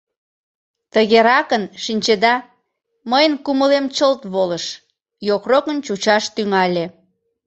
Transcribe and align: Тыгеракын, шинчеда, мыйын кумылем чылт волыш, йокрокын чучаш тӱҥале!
Тыгеракын, 0.93 1.63
шинчеда, 1.83 2.35
мыйын 3.11 3.33
кумылем 3.45 3.85
чылт 3.95 4.21
волыш, 4.33 4.65
йокрокын 5.27 5.77
чучаш 5.85 6.23
тӱҥале! 6.35 6.85